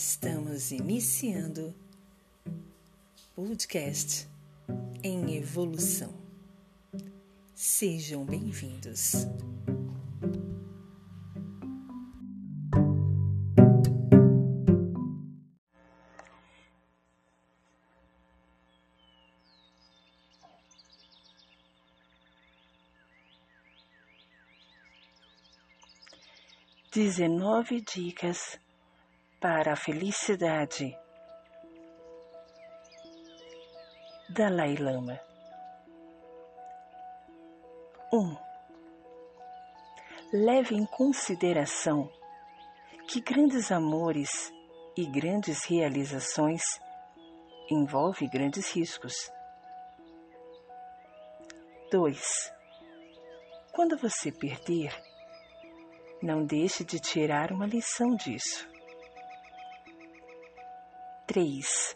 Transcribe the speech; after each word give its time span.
Estamos 0.00 0.70
iniciando 0.70 1.74
podcast 3.34 4.28
em 5.02 5.34
evolução. 5.34 6.14
Sejam 7.52 8.24
bem-vindos. 8.24 9.26
Dezenove 26.92 27.80
dicas 27.80 28.60
para 29.40 29.72
a 29.72 29.76
felicidade. 29.76 30.98
Dalai 34.28 34.74
Lama 34.74 35.20
1. 38.12 38.18
Um, 38.18 38.36
leve 40.32 40.74
em 40.74 40.84
consideração 40.86 42.10
que 43.06 43.20
grandes 43.20 43.70
amores 43.70 44.52
e 44.96 45.06
grandes 45.06 45.64
realizações 45.64 46.62
envolvem 47.70 48.28
grandes 48.28 48.72
riscos. 48.72 49.30
2. 51.92 52.52
Quando 53.72 53.96
você 53.96 54.32
perder, 54.32 54.92
não 56.20 56.44
deixe 56.44 56.84
de 56.84 56.98
tirar 56.98 57.52
uma 57.52 57.66
lição 57.66 58.16
disso. 58.16 58.77
3. 61.28 61.94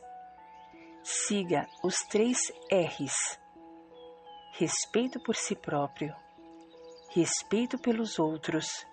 Siga 1.03 1.67
os 1.83 1.97
três 2.11 2.37
R's: 2.71 3.41
respeito 4.53 5.19
por 5.23 5.35
si 5.35 5.57
próprio, 5.57 6.15
respeito 7.15 7.79
pelos 7.79 8.19
outros, 8.19 8.87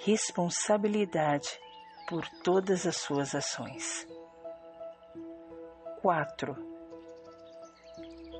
responsabilidade 0.00 1.48
por 2.08 2.28
todas 2.42 2.88
as 2.88 2.96
suas 2.96 3.36
ações. 3.36 4.04
4. 6.00 6.56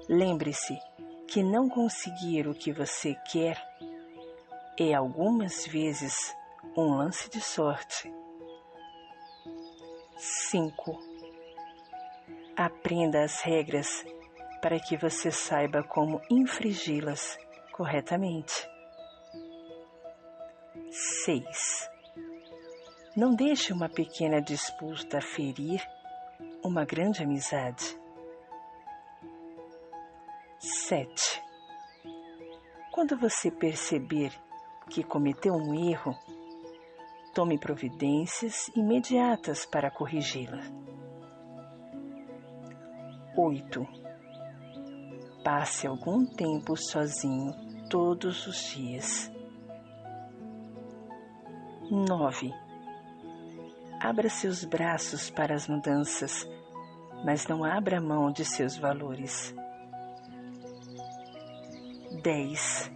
Lembre-se 0.09 0.77
que 1.29 1.41
não 1.41 1.69
conseguir 1.69 2.49
o 2.49 2.55
que 2.55 2.73
você 2.73 3.15
quer 3.31 3.63
é 4.77 4.93
algumas 4.93 5.69
vezes 5.69 6.35
um 6.77 6.97
lance 6.97 7.31
de 7.31 7.41
sorte. 7.41 8.13
5 10.51 11.12
Aprenda 12.57 13.25
as 13.25 13.41
regras 13.41 14.05
para 14.61 14.79
que 14.79 14.97
você 14.97 15.31
saiba 15.31 15.83
como 15.83 16.21
infringi-las 16.31 17.39
corretamente. 17.73 18.69
6. 21.25 21.91
Não 23.17 23.35
deixe 23.35 23.73
uma 23.73 23.89
pequena 23.89 24.41
disputa 24.43 25.21
ferir 25.21 25.83
uma 26.63 26.85
grande 26.85 27.23
amizade. 27.23 27.99
7. 30.61 31.43
Quando 32.93 33.17
você 33.17 33.51
perceber 33.51 34.31
que 34.91 35.03
cometeu 35.03 35.55
um 35.55 35.75
erro, 35.91 36.15
tome 37.35 37.59
providências 37.59 38.69
imediatas 38.77 39.65
para 39.65 39.91
corrigi-la. 39.91 40.92
8. 43.37 43.89
Passe 45.43 45.87
algum 45.87 46.27
tempo 46.27 46.77
sozinho 46.77 47.55
todos 47.89 48.47
os 48.47 48.63
dias. 48.75 49.33
9. 51.91 52.53
Abra 53.99 54.29
seus 54.29 54.65
braços 54.65 55.31
para 55.31 55.55
as 55.55 55.67
mudanças, 55.67 56.47
mas 57.25 57.47
não 57.47 57.65
abra 57.65 58.03
mão 58.03 58.31
de 58.31 58.45
seus 58.45 58.77
valores. 58.77 59.55
10. 62.23 62.93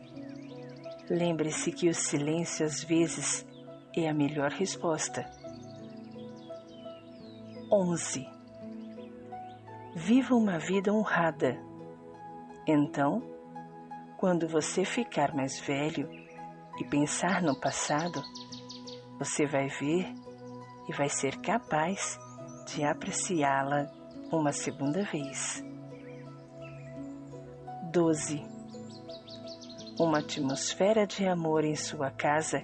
Lembre-se 1.09 1.73
que 1.73 1.89
o 1.89 1.95
silêncio 1.95 2.67
às 2.67 2.85
vezes 2.85 3.47
é 3.97 4.07
a 4.07 4.15
melhor 4.15 4.51
resposta. 4.51 5.25
11 7.73 8.36
Viva 9.99 10.35
uma 10.35 10.59
vida 10.59 10.93
honrada. 10.93 11.59
Então, 12.67 13.23
quando 14.19 14.47
você 14.47 14.85
ficar 14.85 15.35
mais 15.35 15.59
velho 15.59 16.07
e 16.79 16.85
pensar 16.85 17.41
no 17.41 17.59
passado, 17.59 18.21
você 19.19 19.47
vai 19.47 19.69
ver 19.69 20.13
e 20.87 20.93
vai 20.93 21.09
ser 21.09 21.41
capaz 21.41 22.19
de 22.67 22.85
apreciá-la 22.85 23.91
uma 24.31 24.53
segunda 24.53 25.03
vez. 25.05 25.65
12. 27.91 28.45
Uma 29.99 30.19
atmosfera 30.19 31.07
de 31.07 31.27
amor 31.27 31.65
em 31.65 31.75
sua 31.75 32.11
casa 32.11 32.63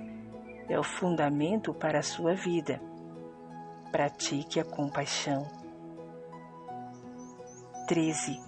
é 0.69 0.78
o 0.78 0.84
fundamento 0.84 1.72
para 1.72 2.00
a 2.00 2.03
sua 2.03 2.34
vida. 2.34 2.78
Pratique 3.91 4.60
a 4.60 4.64
compaixão. 4.66 5.62
13. 7.92 8.41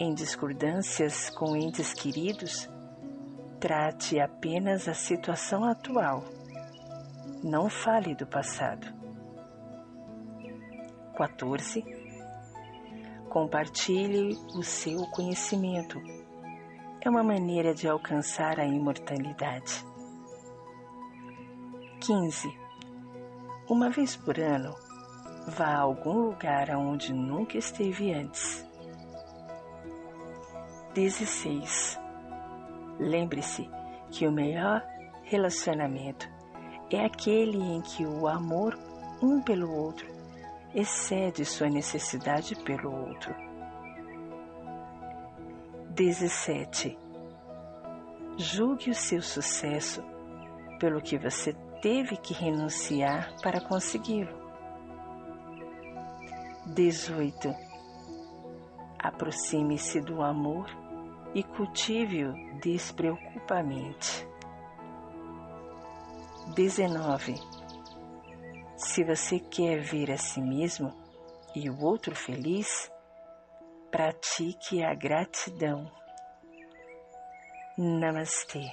Em 0.00 0.12
discordâncias 0.12 1.30
com 1.30 1.56
entes 1.56 1.92
queridos, 1.92 2.68
trate 3.60 4.18
apenas 4.18 4.88
a 4.88 4.94
situação 4.94 5.62
atual. 5.62 6.24
Não 7.44 7.70
fale 7.70 8.16
do 8.16 8.26
passado. 8.26 8.84
14. 11.16 11.84
Compartilhe 13.28 14.36
o 14.56 14.62
seu 14.64 15.06
conhecimento. 15.12 16.02
É 17.00 17.08
uma 17.08 17.22
maneira 17.22 17.72
de 17.72 17.88
alcançar 17.88 18.58
a 18.58 18.66
imortalidade. 18.66 19.86
15. 22.00 22.48
Uma 23.70 23.88
vez 23.88 24.16
por 24.16 24.40
ano, 24.40 24.74
Vá 25.46 25.66
a 25.66 25.80
algum 25.80 26.26
lugar 26.26 26.70
aonde 26.70 27.12
nunca 27.12 27.56
esteve 27.56 28.12
antes. 28.12 28.66
16. 30.92 32.00
Lembre-se 32.98 33.70
que 34.10 34.26
o 34.26 34.32
melhor 34.32 34.82
relacionamento 35.22 36.28
é 36.90 37.04
aquele 37.04 37.58
em 37.58 37.80
que 37.82 38.04
o 38.04 38.26
amor 38.26 38.76
um 39.22 39.40
pelo 39.40 39.70
outro 39.70 40.06
excede 40.74 41.44
sua 41.44 41.68
necessidade 41.68 42.56
pelo 42.64 42.92
outro. 42.92 43.34
17. 45.90 46.98
Julgue 48.36 48.90
o 48.90 48.94
seu 48.94 49.22
sucesso 49.22 50.02
pelo 50.78 51.00
que 51.00 51.16
você 51.16 51.54
teve 51.80 52.16
que 52.16 52.34
renunciar 52.34 53.34
para 53.42 53.60
consegui-lo. 53.60 54.45
18. 56.66 57.54
Aproxime-se 58.98 60.00
do 60.00 60.20
amor 60.20 60.68
e 61.32 61.42
cultive-o 61.42 62.34
despreocupadamente. 62.60 64.26
19. 66.54 67.34
Se 68.76 69.04
você 69.04 69.38
quer 69.38 69.80
ver 69.80 70.10
a 70.10 70.16
si 70.16 70.40
mesmo 70.40 70.92
e 71.54 71.70
o 71.70 71.80
outro 71.80 72.14
feliz, 72.16 72.90
pratique 73.90 74.82
a 74.82 74.92
gratidão. 74.92 75.90
Namastê. 77.78 78.72